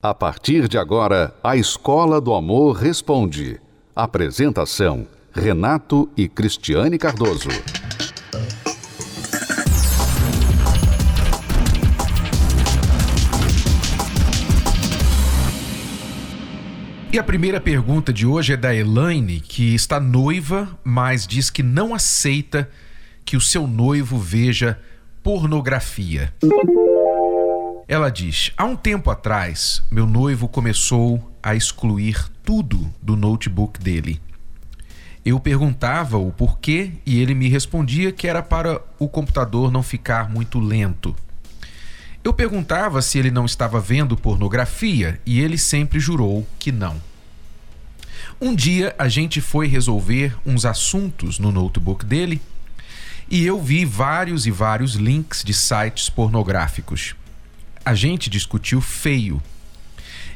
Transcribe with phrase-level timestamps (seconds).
[0.00, 3.60] A partir de agora, a Escola do Amor Responde.
[3.96, 7.48] Apresentação: Renato e Cristiane Cardoso.
[17.12, 21.64] E a primeira pergunta de hoje é da Elaine, que está noiva, mas diz que
[21.64, 22.70] não aceita
[23.24, 24.78] que o seu noivo veja
[25.24, 26.32] pornografia.
[27.88, 34.20] Ela diz: Há um tempo atrás, meu noivo começou a excluir tudo do notebook dele.
[35.24, 40.28] Eu perguntava o porquê e ele me respondia que era para o computador não ficar
[40.28, 41.16] muito lento.
[42.22, 47.00] Eu perguntava se ele não estava vendo pornografia e ele sempre jurou que não.
[48.38, 52.40] Um dia a gente foi resolver uns assuntos no notebook dele
[53.30, 57.14] e eu vi vários e vários links de sites pornográficos
[57.88, 59.42] a gente discutiu feio.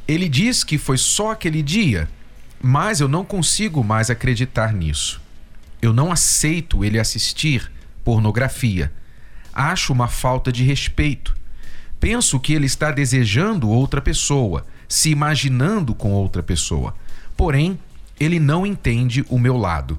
[0.08, 2.08] Ele diz que foi só aquele dia,
[2.62, 5.20] mas eu não consigo mais acreditar nisso.
[5.82, 7.70] Eu não aceito ele assistir
[8.02, 8.90] pornografia.
[9.52, 11.36] Acho uma falta de respeito.
[12.00, 16.96] Penso que ele está desejando outra pessoa, se imaginando com outra pessoa.
[17.36, 17.78] Porém,
[18.18, 19.98] ele não entende o meu lado.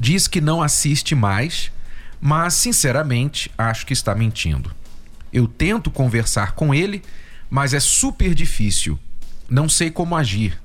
[0.00, 1.70] Diz que não assiste mais,
[2.18, 4.74] mas sinceramente acho que está mentindo.
[5.36, 7.02] Eu tento conversar com ele,
[7.50, 8.98] mas é super difícil.
[9.50, 10.58] Não sei como agir.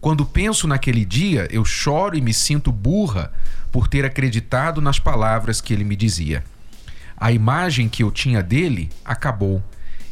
[0.00, 3.32] Quando penso naquele dia, eu choro e me sinto burra
[3.72, 6.44] por ter acreditado nas palavras que ele me dizia.
[7.16, 9.60] A imagem que eu tinha dele acabou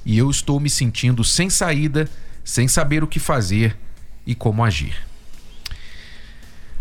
[0.05, 2.11] e eu estou me sentindo sem saída,
[2.43, 3.77] sem saber o que fazer
[4.27, 4.97] e como agir.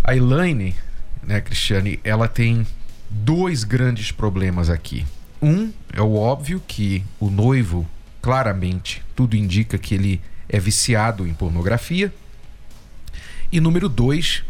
[0.04, 0.76] A Elaine,
[1.22, 2.66] né, Cristiane, ela tem
[3.08, 5.06] dois grandes problemas aqui.
[5.42, 7.88] Um é o óbvio que o noivo,
[8.22, 12.14] claramente, tudo indica que ele é viciado em pornografia.
[13.52, 14.44] E número dois,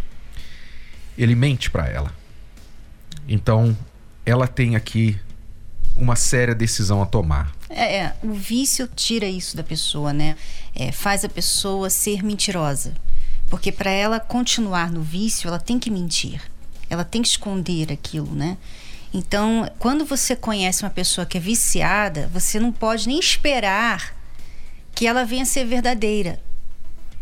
[1.17, 2.13] ele mente para ela.
[3.27, 3.75] Então,
[4.25, 5.17] ela tem aqui
[5.95, 7.51] uma séria decisão a tomar.
[7.69, 10.35] É, é, o vício tira isso da pessoa, né?
[10.75, 12.93] É, faz a pessoa ser mentirosa.
[13.49, 16.41] Porque para ela continuar no vício, ela tem que mentir.
[16.89, 18.57] Ela tem que esconder aquilo, né?
[19.13, 24.15] Então, quando você conhece uma pessoa que é viciada, você não pode nem esperar
[24.95, 26.41] que ela venha ser verdadeira,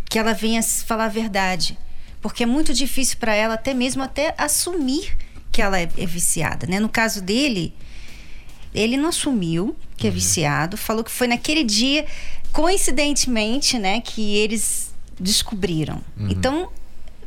[0.10, 1.78] que ela venha falar a verdade,
[2.22, 5.18] porque é muito difícil para ela até mesmo até assumir
[5.52, 6.80] que ela é, é, viciada, né?
[6.80, 7.74] No caso dele,
[8.74, 10.16] ele não assumiu que é uhum.
[10.16, 12.06] viciado, falou que foi naquele dia,
[12.52, 16.02] coincidentemente, né, que eles descobriram.
[16.18, 16.30] Uhum.
[16.30, 16.70] Então,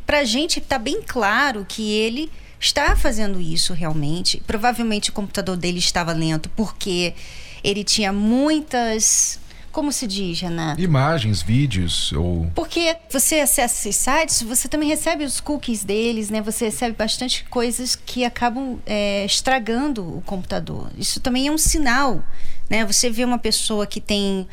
[0.07, 2.31] pra gente tá bem claro que ele
[2.63, 4.41] está fazendo isso realmente.
[4.47, 7.15] Provavelmente o computador dele estava lento porque
[7.63, 9.41] ele tinha muitas
[9.73, 10.79] como se diz, Renato?
[10.83, 12.47] Imagens, vídeos ou.
[12.55, 16.43] Porque você acessa esses sites, você também recebe os cookies deles, né?
[16.43, 20.91] Você recebe bastante coisas que acabam é, estragando o computador.
[20.99, 22.23] Isso também é um sinal,
[22.69, 22.85] né?
[22.85, 24.47] Você vê uma pessoa que tem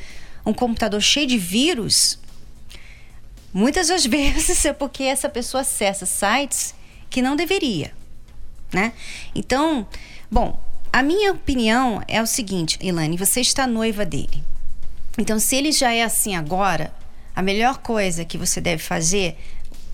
[0.46, 2.18] um computador cheio de vírus,
[3.54, 6.74] muitas das vezes é porque essa pessoa acessa sites
[7.10, 7.99] que não deveria
[8.74, 8.94] né?
[9.34, 9.88] Então,
[10.30, 10.60] bom,
[10.92, 14.44] a minha opinião é o seguinte, Ilane, você está noiva dele.
[15.18, 16.94] Então, se ele já é assim agora,
[17.36, 19.38] a melhor coisa que você deve fazer,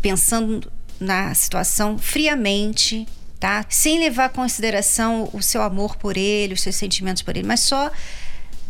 [0.02, 3.08] pensando na situação friamente,
[3.40, 3.66] tá?
[3.70, 7.62] Sem levar em consideração o seu amor por ele, os seus sentimentos por ele, mas
[7.62, 7.92] só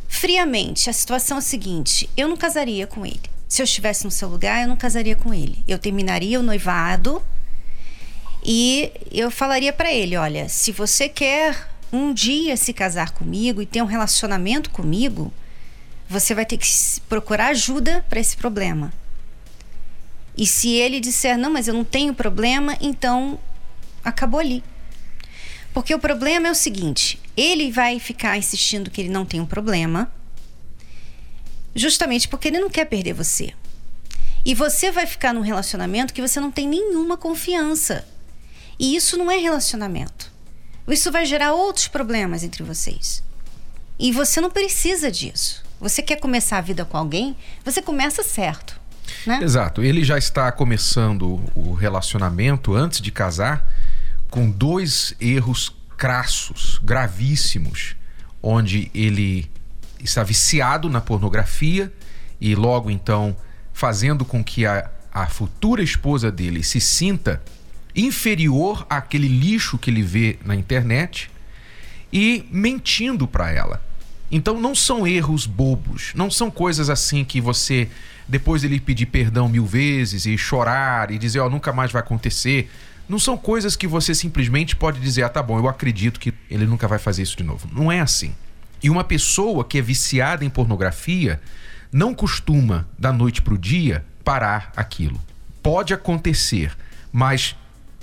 [0.08, 0.90] friamente.
[0.90, 3.22] A situação é a seguinte: eu não casaria com ele.
[3.48, 5.64] Se eu estivesse no seu lugar, eu não casaria com ele.
[5.68, 7.22] Eu terminaria o noivado
[8.47, 13.66] e eu falaria para ele: olha, se você quer um dia se casar comigo e
[13.66, 15.33] ter um relacionamento comigo,
[16.07, 16.67] você vai ter que
[17.09, 18.94] procurar ajuda para esse problema.
[20.38, 23.39] E se ele disser: não, mas eu não tenho problema, então
[24.03, 24.63] acabou ali.
[25.73, 29.45] Porque o problema é o seguinte: ele vai ficar insistindo que ele não tem um
[29.45, 30.12] problema,
[31.73, 33.56] justamente porque ele não quer perder você.
[34.45, 38.07] E você vai ficar num relacionamento que você não tem nenhuma confiança.
[38.80, 40.31] E isso não é relacionamento.
[40.88, 43.24] Isso vai gerar outros problemas entre vocês.
[43.98, 45.63] E você não precisa disso.
[45.80, 48.80] Você quer começar a vida com alguém, você começa certo.
[49.25, 49.39] Né?
[49.42, 49.83] Exato.
[49.83, 53.68] Ele já está começando o relacionamento antes de casar
[54.30, 57.95] com dois erros crassos, gravíssimos,
[58.42, 59.50] onde ele
[60.00, 61.92] está viciado na pornografia
[62.39, 63.36] e logo então
[63.74, 67.42] fazendo com que a, a futura esposa dele se sinta
[67.95, 71.30] inferior àquele lixo que ele vê na internet
[72.12, 73.81] e mentindo para ela.
[74.31, 77.89] Então não são erros bobos, não são coisas assim que você
[78.27, 82.01] depois ele pedir perdão mil vezes e chorar e dizer, ó, oh, nunca mais vai
[82.01, 82.71] acontecer.
[83.07, 86.65] Não são coisas que você simplesmente pode dizer, ah, tá bom, eu acredito que ele
[86.65, 87.69] nunca vai fazer isso de novo.
[87.71, 88.33] Não é assim.
[88.81, 91.39] E uma pessoa que é viciada em pornografia
[91.91, 95.21] não costuma, da noite para o dia, parar aquilo.
[95.62, 96.75] Pode acontecer,
[97.12, 97.56] mas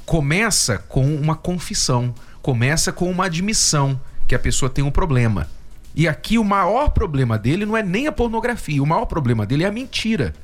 [0.05, 5.49] começa com uma confissão, começa com uma admissão que a pessoa tem um problema.
[5.95, 9.65] E aqui o maior problema dele não é nem a pornografia, o maior problema dele
[9.65, 10.35] é a mentira.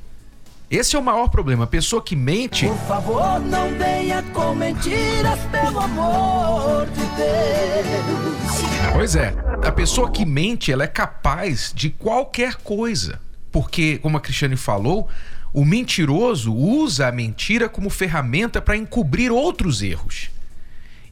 [0.69, 1.63] Esse é o maior problema.
[1.63, 2.67] A pessoa que mente.
[2.67, 8.69] Por favor, não venha com mentiras, pelo amor de Deus.
[8.93, 9.33] Pois é,
[9.65, 13.19] a pessoa que mente, ela é capaz de qualquer coisa.
[13.51, 15.09] Porque, como a Cristiane falou,
[15.53, 20.29] o mentiroso usa a mentira como ferramenta para encobrir outros erros.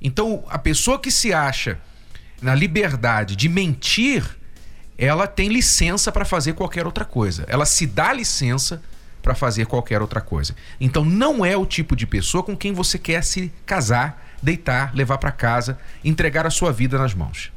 [0.02, 1.80] Então, a pessoa que se acha
[2.42, 4.24] na liberdade de mentir,
[4.98, 7.46] ela tem licença para fazer qualquer outra coisa.
[7.48, 8.82] Ela se dá licença
[9.22, 10.56] para fazer qualquer outra coisa.
[10.80, 15.18] Então não é o tipo de pessoa com quem você quer se casar, deitar, levar
[15.18, 17.52] para casa, entregar a sua vida nas mãos.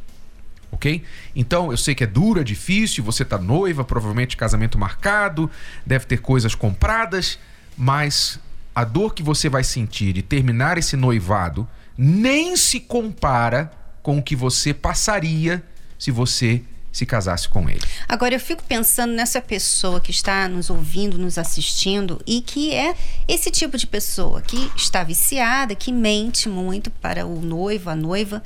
[0.73, 1.03] Ok?
[1.35, 5.51] Então eu sei que é duro, é difícil, você tá noiva, provavelmente casamento marcado,
[5.85, 7.39] deve ter coisas compradas,
[7.77, 8.39] mas
[8.75, 11.69] a dor que você vai sentir de terminar esse noivado
[11.99, 13.71] nem se compara
[14.03, 15.63] com o que você passaria
[15.99, 16.63] se você
[16.93, 17.83] se casasse com ele.
[18.09, 22.95] Agora eu fico pensando nessa pessoa que está nos ouvindo, nos assistindo e que é
[23.29, 28.43] esse tipo de pessoa que está viciada, que mente muito para o noivo, a noiva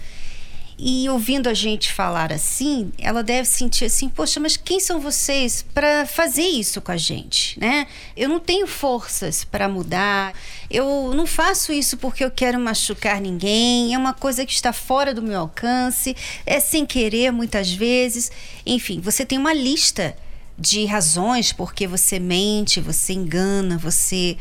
[0.77, 5.65] e ouvindo a gente falar assim, ela deve sentir assim: poxa, mas quem são vocês
[5.73, 7.87] para fazer isso com a gente, né?
[8.17, 10.33] Eu não tenho forças para mudar.
[10.69, 13.95] Eu não faço isso porque eu quero machucar ninguém.
[13.95, 16.17] É uma coisa que está fora do meu alcance.
[16.45, 18.33] É sem querer muitas vezes.
[18.67, 20.17] Enfim, você tem uma lista
[20.59, 24.37] de razões porque você mente, você engana, você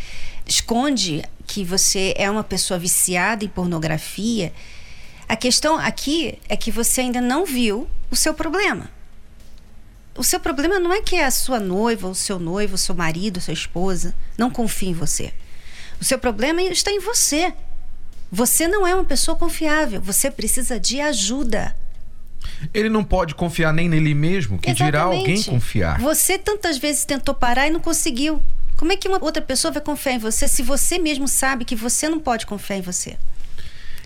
[0.46, 4.52] esconde que você é uma pessoa viciada em pornografia
[5.28, 8.90] a questão aqui é que você ainda não viu o seu problema.
[10.16, 13.38] O seu problema não é que a sua noiva, o seu noivo, o seu marido,
[13.38, 15.34] a sua esposa não confie em você.
[16.00, 17.54] O seu problema está em você.
[18.32, 20.02] Você não é uma pessoa confiável.
[20.02, 21.76] Você precisa de ajuda.
[22.74, 24.92] Ele não pode confiar nem nele mesmo, que Exatamente.
[24.92, 26.00] dirá alguém confiar.
[26.00, 28.42] Você tantas vezes tentou parar e não conseguiu.
[28.78, 31.76] Como é que uma outra pessoa vai confiar em você se você mesmo sabe que
[31.76, 33.18] você não pode confiar em você?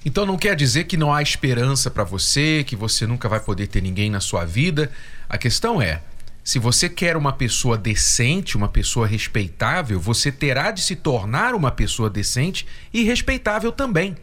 [0.06, 3.68] Então não quer dizer que não há esperança para você, que você nunca vai poder
[3.68, 4.92] ter ninguém na sua vida.
[5.28, 6.02] A questão é,
[6.48, 11.72] se você quer uma pessoa decente, uma pessoa respeitável, você terá de se tornar uma
[11.72, 14.16] pessoa decente e respeitável também.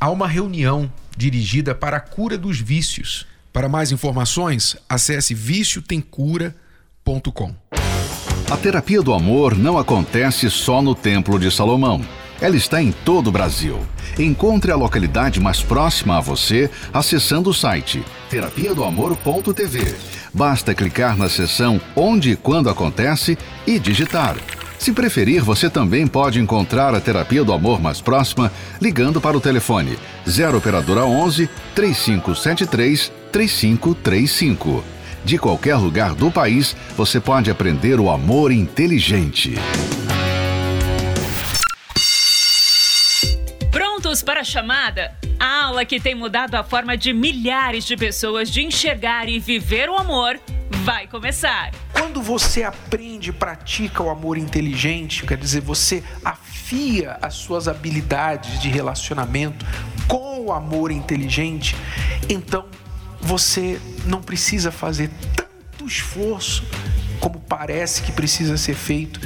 [0.00, 3.26] há uma reunião dirigida para a cura dos vícios.
[3.52, 7.67] Para mais informações, acesse viciotemcura.com.
[8.50, 12.00] A terapia do amor não acontece só no Templo de Salomão.
[12.40, 13.78] Ela está em todo o Brasil.
[14.18, 19.94] Encontre a localidade mais próxima a você acessando o site terapia do amor.tv.
[20.32, 23.36] Basta clicar na seção Onde e Quando Acontece
[23.66, 24.34] e digitar.
[24.78, 28.50] Se preferir, você também pode encontrar a terapia do amor mais próxima
[28.80, 34.97] ligando para o telefone 0 operadora 11 3573 3535.
[35.24, 39.54] De qualquer lugar do país, você pode aprender o amor inteligente.
[43.70, 45.14] Prontos para a chamada?
[45.38, 49.88] A aula que tem mudado a forma de milhares de pessoas de enxergar e viver
[49.88, 50.38] o amor
[50.84, 51.70] vai começar.
[51.92, 58.60] Quando você aprende e pratica o amor inteligente, quer dizer, você afia as suas habilidades
[58.60, 59.66] de relacionamento
[60.06, 61.76] com o amor inteligente,
[62.28, 62.64] então
[63.28, 66.64] você não precisa fazer tanto esforço
[67.20, 69.20] como parece que precisa ser feito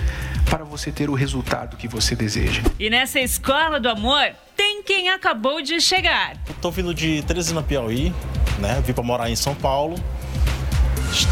[0.51, 2.63] para você ter o resultado que você deseja.
[2.81, 6.37] E nessa escola do amor, tem quem acabou de chegar.
[6.51, 8.13] Estou vindo de Teresina, Piauí,
[8.59, 8.83] né?
[8.85, 9.95] Vim para morar em São Paulo.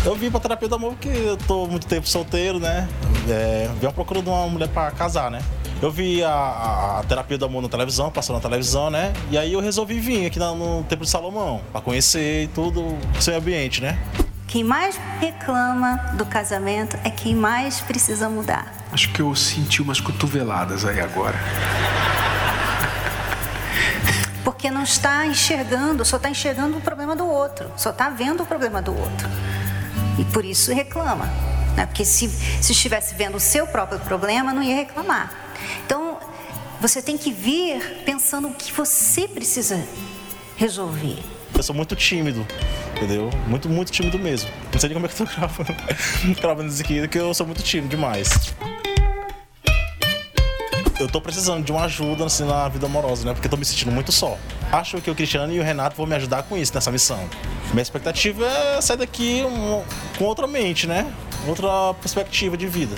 [0.04, 2.88] Eu vim para terapia do amor porque eu tô muito tempo solteiro, né?
[3.28, 5.40] É, vim à procura de uma mulher para casar, né?
[5.82, 9.14] Eu vi a, a, terapia do amor na televisão, passou na televisão, né?
[9.30, 12.98] E aí eu resolvi vir aqui no, no Templo de Salomão, para conhecer tudo o
[13.22, 13.98] seu ambiente, né?
[14.46, 18.70] Quem mais reclama do casamento é quem mais precisa mudar.
[18.92, 21.38] Acho que eu senti umas cotoveladas aí agora.
[24.44, 28.46] Porque não está enxergando, só está enxergando o problema do outro, só está vendo o
[28.46, 29.28] problema do outro.
[30.18, 31.24] E por isso reclama.
[31.74, 31.86] Né?
[31.86, 35.49] Porque se, se estivesse vendo o seu próprio problema, não ia reclamar.
[35.84, 36.18] Então,
[36.80, 39.82] você tem que vir pensando o que você precisa
[40.56, 41.18] resolver.
[41.54, 42.46] Eu sou muito tímido,
[42.96, 43.30] entendeu?
[43.46, 44.50] Muito, muito tímido mesmo.
[44.72, 45.76] Não sei nem como é que eu tô gravando,
[46.40, 48.54] gravando isso aqui, porque eu sou muito tímido demais
[51.02, 53.32] eu tô precisando de uma ajuda assim, na vida amorosa, né?
[53.32, 54.38] Porque eu tô me sentindo muito só.
[54.70, 57.18] Acho que o Cristiano e o Renato vão me ajudar com isso, nessa missão.
[57.70, 59.42] Minha expectativa é sair daqui
[60.18, 61.10] com outra mente, né?
[61.46, 62.94] Outra perspectiva de vida.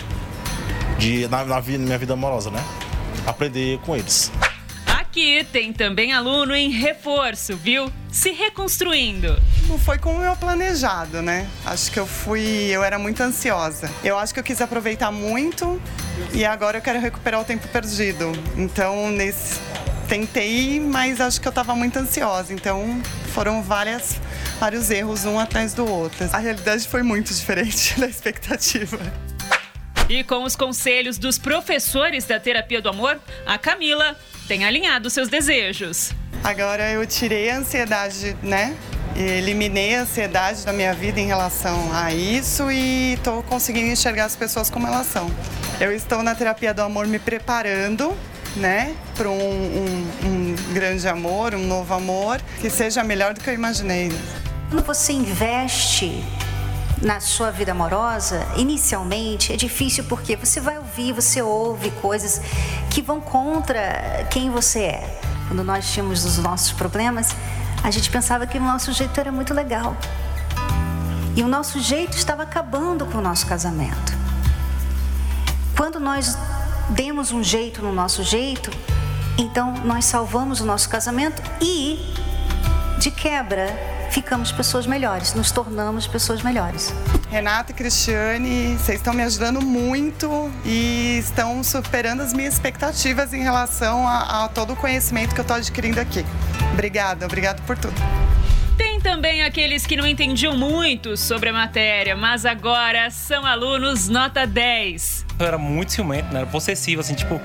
[1.03, 2.65] De, na, na, na minha vida amorosa, né?
[3.27, 4.31] Aprender com eles.
[4.87, 7.93] Aqui tem também aluno em reforço, viu?
[8.13, 9.37] Se reconstruindo.
[9.67, 11.49] Não foi como eu planejado, né?
[11.67, 13.91] Acho que eu fui, eu era muito ansiosa.
[14.05, 15.83] Eu acho que eu quis aproveitar muito
[16.33, 18.31] e agora eu quero recuperar o tempo perdido.
[18.57, 19.59] Então, nesse
[20.07, 22.55] tentei, mas acho que eu estava muito ansiosa.
[22.55, 23.03] Então,
[23.35, 24.21] foram várias
[24.61, 26.31] vários erros um atrás do outro.
[26.33, 29.01] A realidade foi muito diferente da expectativa.
[30.13, 34.15] E com os conselhos dos professores da terapia do amor, a Camila
[34.47, 36.13] tem alinhado seus desejos.
[36.45, 38.77] Agora eu tirei a ansiedade, né?
[39.17, 44.37] Eliminei a ansiedade da minha vida em relação a isso e estou conseguindo enxergar as
[44.37, 45.35] pessoas como elas são.
[45.81, 48.15] Eu estou na terapia do amor me preparando
[48.55, 53.49] né, para um, um, um, grande amor, um novo amor, que seja melhor do que
[53.49, 54.13] eu imaginei.
[54.69, 56.23] Quando você investe
[57.03, 62.41] na sua vida amorosa, inicialmente é difícil porque você vai ouvir, você ouve coisas
[62.91, 65.21] que vão contra quem você é.
[65.49, 67.35] Quando nós tínhamos os nossos problemas,
[67.83, 69.97] a gente pensava que o nosso jeito era muito legal.
[71.35, 74.13] E o nosso jeito estava acabando com o nosso casamento.
[75.77, 76.39] Quando nós
[76.91, 78.71] demos um jeito no nosso jeito,
[79.37, 82.15] então nós salvamos o nosso casamento e,
[82.99, 86.95] de quebra, ficamos pessoas melhores, nos tornamos pessoas melhores.
[87.31, 93.43] Renata e Cristiane, vocês estão me ajudando muito e estão superando as minhas expectativas em
[93.43, 96.27] relação a, a todo o conhecimento que eu estou adquirindo aqui.
[96.75, 97.95] Obrigada, obrigada por tudo.
[98.77, 104.47] Tem também aqueles que não entendiam muito sobre a matéria, mas agora são alunos nota
[104.47, 105.25] 10.
[105.39, 106.41] Eu era muito ciumento, né?
[106.41, 107.41] Era possessivo, assim, tipo,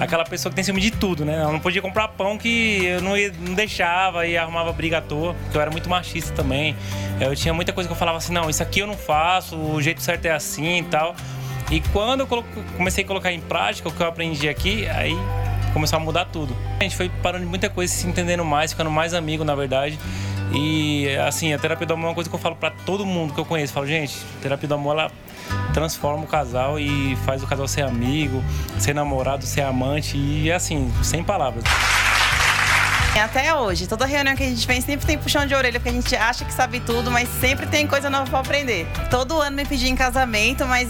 [0.00, 1.42] aquela pessoa que tem ciúme de tudo, né?
[1.42, 5.00] Eu não podia comprar pão que eu não, ia, não deixava e arrumava briga à
[5.00, 6.76] toa, eu era muito machista também.
[7.20, 9.80] Eu tinha muita coisa que eu falava assim, não, isso aqui eu não faço, o
[9.82, 11.14] jeito certo é assim e tal.
[11.70, 12.44] E quando eu
[12.76, 15.16] comecei a colocar em prática o que eu aprendi aqui, aí
[15.72, 16.56] começou a mudar tudo.
[16.80, 19.98] A gente foi parando de muita coisa, se entendendo mais, ficando mais amigo, na verdade.
[20.52, 23.34] E assim, a terapia do amor é uma coisa que eu falo para todo mundo
[23.34, 23.72] que eu conheço.
[23.72, 25.12] Eu falo, gente, terapia do amor ela
[25.72, 28.42] transforma o casal e faz o casal ser amigo,
[28.78, 31.64] ser namorado, ser amante e assim, sem palavras.
[33.18, 35.92] Até hoje, toda reunião que a gente vem sempre tem puxão de orelha, porque a
[35.92, 38.86] gente acha que sabe tudo, mas sempre tem coisa nova para aprender.
[39.10, 40.88] Todo ano me pedia em casamento, mas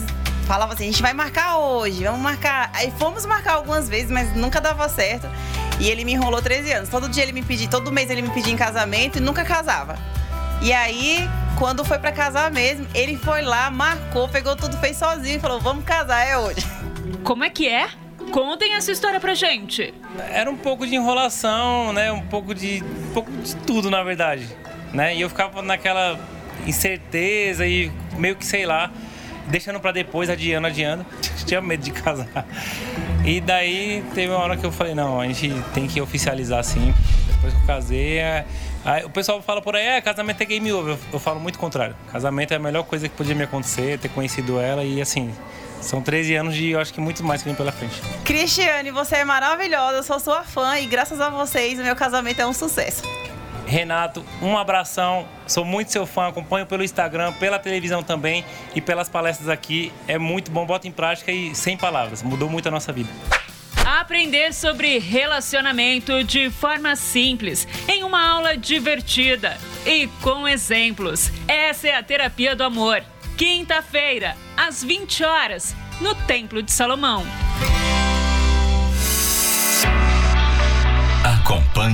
[0.49, 2.71] falava assim: a gente vai marcar hoje, vamos marcar.
[2.73, 5.28] Aí fomos marcar algumas vezes, mas nunca dava certo.
[5.78, 6.88] E ele me enrolou 13 anos.
[6.88, 9.97] Todo dia ele me pedia, todo mês ele me pedia em casamento e nunca casava.
[10.61, 15.37] E aí, quando foi para casar mesmo, ele foi lá, marcou, pegou tudo, fez sozinho
[15.37, 16.67] e falou: vamos casar, é hoje.
[17.23, 17.88] Como é que é?
[18.33, 19.95] Contem essa história pra gente.
[20.31, 22.11] Era um pouco de enrolação, né?
[22.11, 22.83] Um pouco de.
[22.83, 24.49] Um pouco de tudo, na verdade.
[24.93, 25.14] Né?
[25.14, 26.19] E eu ficava naquela
[26.67, 28.90] incerteza e meio que, sei lá,
[29.49, 31.05] deixando para depois, adiando, adiando.
[31.45, 32.47] Tinha medo de casar.
[33.25, 36.95] E daí teve uma hora que eu falei, não, a gente tem que oficializar sim.
[37.26, 38.45] Depois que eu casei, é...
[38.85, 40.95] aí o pessoal fala por aí, é, casamento é game over.
[40.95, 41.97] Eu, eu falo muito o contrário.
[42.11, 45.33] Casamento é a melhor coisa que podia me acontecer, ter conhecido ela e assim,
[45.81, 48.00] são 13 anos de, eu acho que muito mais que vem pela frente.
[48.25, 52.40] Cristiane, você é maravilhosa, eu sou sua fã e graças a vocês o meu casamento
[52.40, 53.02] é um sucesso.
[53.69, 55.29] Renato, um abração.
[55.47, 58.43] Sou muito seu fã, acompanho pelo Instagram, pela televisão também
[58.75, 59.93] e pelas palestras aqui.
[60.09, 62.23] É muito bom, bota em prática e sem palavras.
[62.23, 63.11] Mudou muito a nossa vida.
[63.85, 71.31] Aprender sobre relacionamento de forma simples, em uma aula divertida e com exemplos.
[71.47, 73.03] Essa é a Terapia do Amor.
[73.37, 77.25] Quinta-feira, às 20 horas, no Templo de Salomão.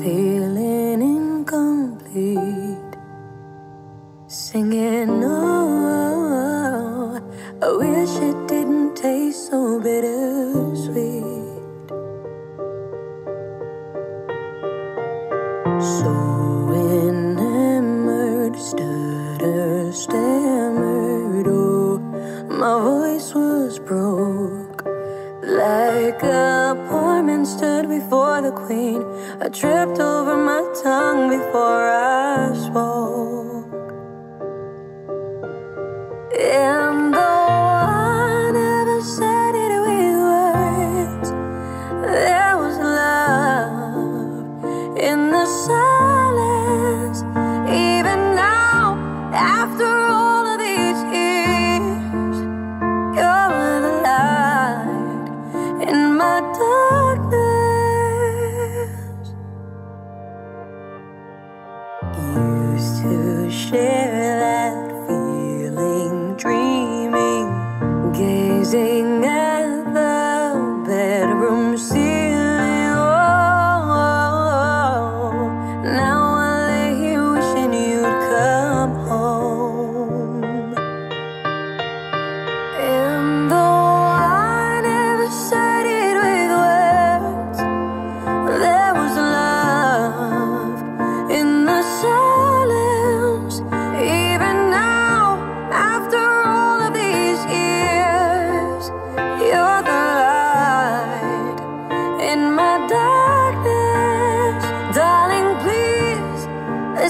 [0.00, 2.76] feeling incomplete.
[4.26, 7.20] Singing, oh,
[7.62, 11.24] I wish it didn't taste so bittersweet.
[15.80, 16.12] So
[16.72, 21.98] enamored, stutter, stammered, oh,
[22.48, 24.84] my voice was broke.
[25.42, 29.05] Like a poor man stood before the queen.
[29.58, 31.85] Tripped over my tongue before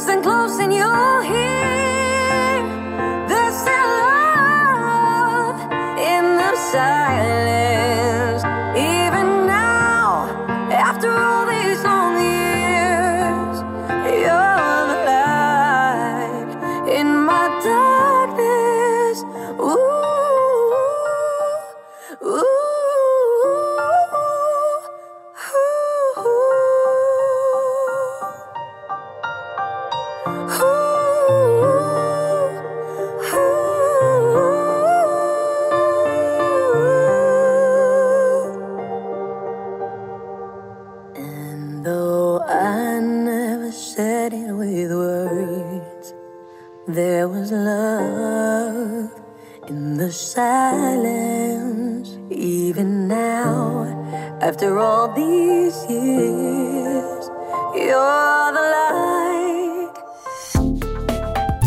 [0.07, 1.56] listen close and you'll hear